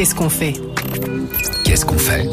[0.00, 0.54] Qu'est-ce qu'on fait?
[1.62, 2.24] Qu'est-ce qu'on fait?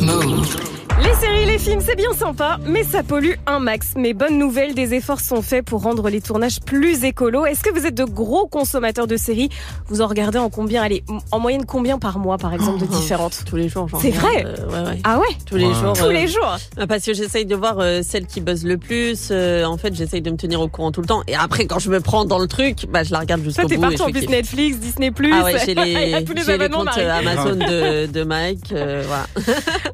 [0.00, 0.56] Move.
[1.02, 3.90] Les séries, les films, c'est bien sympa, mais ça pollue un max.
[3.96, 7.44] Mais bonne nouvelle, des efforts sont faits pour rendre les tournages plus écolos.
[7.46, 9.48] Est-ce que vous êtes de gros consommateurs de séries?
[9.88, 10.82] Vous en regardez en combien?
[10.82, 13.42] Allez, en moyenne combien par mois, par exemple, de différentes?
[13.44, 14.44] Tous les jours, j'en C'est vrai?
[14.46, 14.98] euh, ouais, ouais.
[15.04, 15.26] Ah ouais?
[15.46, 15.92] Tous les jours.
[15.94, 16.56] Tous euh, les jours?
[16.78, 19.28] euh, Parce que j'essaye de voir euh, celle qui buzz le plus.
[19.30, 21.22] euh, en fait, j'essaye de me tenir au courant tout le temps.
[21.26, 23.68] Et après, quand je me prends dans le truc, bah, je la regarde jusqu'au Toi,
[23.70, 23.82] t'es bout.
[23.82, 24.28] parti en plus.
[24.28, 25.10] Netflix, Disney+.
[25.32, 27.02] Ah ouais, j'ai les, tous les les abonnements, comptes Marie.
[27.28, 28.72] Amazon de, de Mike.
[28.72, 29.26] euh, voilà.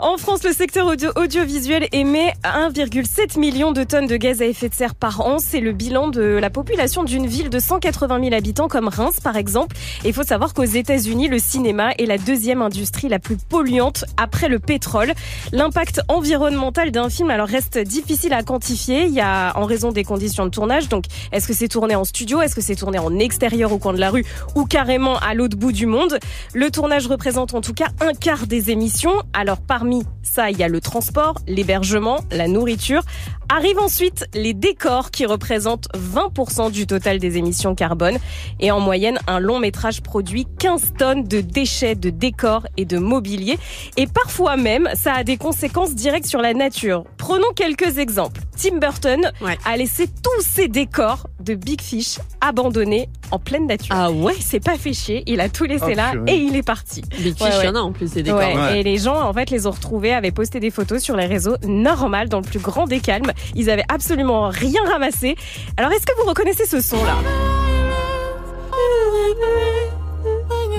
[0.01, 4.69] En France, le secteur audio- audiovisuel émet 1,7 million de tonnes de gaz à effet
[4.69, 5.39] de serre par an.
[5.39, 9.37] C'est le bilan de la population d'une ville de 180 000 habitants comme Reims, par
[9.37, 9.77] exemple.
[10.05, 14.49] Il faut savoir qu'aux États-Unis, le cinéma est la deuxième industrie la plus polluante après
[14.49, 15.13] le pétrole.
[15.53, 19.05] L'impact environnemental d'un film alors reste difficile à quantifier.
[19.05, 20.89] Il y a en raison des conditions de tournage.
[20.89, 23.93] Donc, est-ce que c'est tourné en studio Est-ce que c'est tourné en extérieur au coin
[23.93, 24.25] de la rue
[24.57, 26.19] ou carrément à l'autre bout du monde?
[26.55, 29.15] Le tournage représente en tout cas un quart des émissions.
[29.33, 33.03] Alors, parmi ça, il y a le transport, l'hébergement, la nourriture.
[33.51, 38.19] Arrivent ensuite les décors qui représentent 20% du total des émissions carbone.
[38.61, 42.99] Et en moyenne, un long métrage produit 15 tonnes de déchets de décors et de
[42.99, 43.59] mobilier.
[43.97, 47.05] Et parfois même, ça a des conséquences directes sur la nature.
[47.17, 48.43] Prenons quelques exemples.
[48.57, 49.57] Tim Burton Ouais.
[49.65, 53.95] a laissé tous ses décors de Big Fish abandonnés en pleine nature.
[53.97, 54.35] Ah ouais?
[54.37, 57.03] Il s'est pas fait chier, il a tout laissé Oh, là et il est parti.
[57.19, 57.65] Big Fish, Ouais, il ouais.
[57.67, 58.39] y en a en plus des décors.
[58.41, 58.81] Ouais, Ouais.
[58.81, 61.57] Et les gens, en fait, les ont retrouvés, avaient posté des photos sur les réseaux,
[61.67, 63.33] normal, dans le plus grand des calmes.
[63.55, 65.37] Ils avaient absolument rien ramassé.
[65.77, 67.17] Alors, est-ce que vous reconnaissez ce son-là?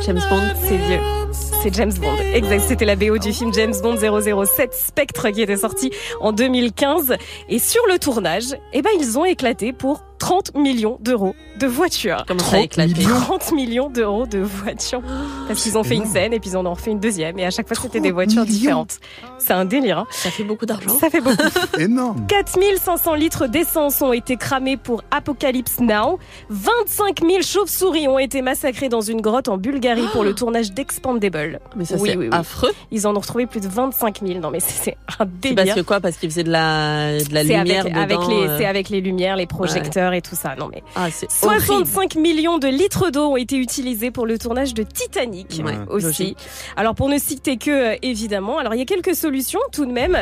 [0.06, 0.42] James Bond.
[0.62, 1.00] C'est vieux.
[1.32, 2.16] C'est James Bond.
[2.34, 2.62] Exact.
[2.68, 7.16] C'était la BO du film James Bond 007 Spectre qui était sorti en 2015.
[7.50, 12.24] Et sur le tournage, eh ben, ils ont éclaté pour 30 millions d'euros de voitures.
[12.28, 15.02] Comment ça a 30 éclaté millions 30 millions d'euros de voitures.
[15.48, 17.38] Parce qu'ils ont fait une scène et puis ils en ont refait une deuxième.
[17.40, 18.52] Et à chaque fois, c'était 30 des voitures millions.
[18.54, 18.98] différentes.
[19.38, 20.00] C'est un délire.
[20.00, 20.08] hein.
[20.12, 20.98] Ça fait beaucoup d'argent.
[21.00, 21.38] Ça fait beaucoup.
[21.78, 22.26] Énorme.
[22.28, 26.20] 4500 litres d'essence ont été cramés pour Apocalypse Now.
[26.50, 31.60] 25 000 chauves-souris ont été massacrées dans une grotte en Bulgarie pour le tournage d'Expandable.
[31.76, 32.36] Mais ça, Oui, c'est oui, oui.
[32.38, 32.72] affreux.
[32.92, 34.40] Ils en ont retrouvé plus de 25 000.
[34.40, 35.76] Non, mais c'est un C'est parce délire.
[35.76, 36.00] que quoi?
[36.00, 38.02] Parce qu'il faisait de la, de la C'est lumière avec, dedans.
[38.02, 38.58] avec les, euh.
[38.58, 40.56] c'est avec les lumières, les projecteurs et tout ça.
[40.58, 41.30] Non, mais Ah, c'est.
[41.58, 46.06] 65 millions de litres d'eau ont été utilisés pour le tournage de Titanic Ouais, aussi.
[46.06, 46.38] logique.
[46.76, 49.92] Alors pour ne citer que euh, évidemment, alors il y a quelques solutions tout de
[49.92, 50.18] même.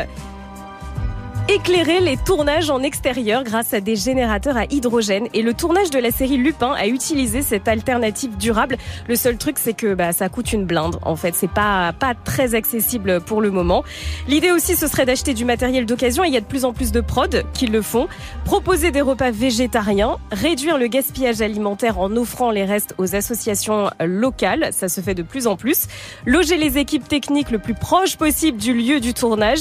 [1.50, 5.98] Éclairer les tournages en extérieur grâce à des générateurs à hydrogène et le tournage de
[5.98, 8.76] la série Lupin a utilisé cette alternative durable.
[9.08, 12.16] Le seul truc c'est que bah, ça coûte une blinde en fait, c'est pas pas
[12.16, 13.86] très accessible pour le moment.
[14.28, 16.92] L'idée aussi ce serait d'acheter du matériel d'occasion il y a de plus en plus
[16.92, 18.10] de prod qui le font.
[18.44, 24.68] Proposer des repas végétariens, réduire le gaspillage alimentaire en offrant les restes aux associations locales,
[24.72, 25.88] ça se fait de plus en plus.
[26.26, 29.60] Loger les équipes techniques le plus proche possible du lieu du tournage.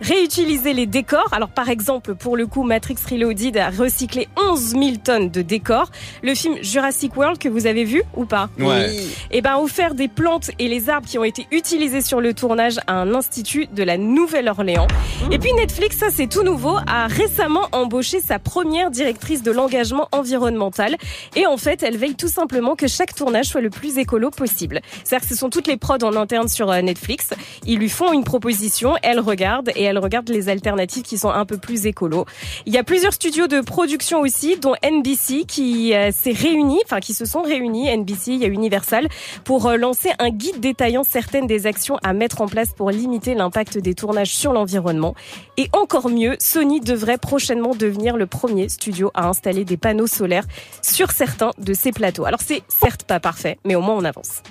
[0.00, 1.28] Réutiliser les décors.
[1.32, 5.90] Alors, par exemple, pour le coup, Matrix Reloaded a recyclé 11 000 tonnes de décors.
[6.22, 8.48] Le film Jurassic World que vous avez vu ou pas?
[8.58, 8.86] Ouais.
[8.90, 9.08] Oui.
[9.30, 12.78] Eh ben, offert des plantes et les arbres qui ont été utilisés sur le tournage
[12.86, 14.86] à un institut de la Nouvelle-Orléans.
[15.30, 20.08] Et puis Netflix, ça c'est tout nouveau, a récemment embauché sa première directrice de l'engagement
[20.12, 20.96] environnemental.
[21.36, 24.80] Et en fait, elle veille tout simplement que chaque tournage soit le plus écolo possible.
[25.04, 27.30] C'est-à-dire que ce sont toutes les prods en interne sur euh, Netflix.
[27.66, 31.44] Ils lui font une proposition, elle regarde et elle regarde les alternatives qui sont un
[31.44, 32.26] peu plus écolo.
[32.66, 37.00] Il y a plusieurs studios de production aussi, dont NBC qui euh, s'est réuni, enfin
[37.00, 37.88] qui se sont réunis.
[37.96, 39.08] NBC, il y a Universal
[39.44, 43.34] pour euh, lancer un guide détaillant certaines des actions à mettre en place pour limiter
[43.34, 45.14] l'impact des tournages sur l'environnement.
[45.56, 50.44] Et encore mieux, Sony devrait prochainement devenir le premier studio à installer des panneaux solaires
[50.82, 52.24] sur certains de ses plateaux.
[52.24, 54.42] Alors c'est certes pas parfait, mais au moins on avance.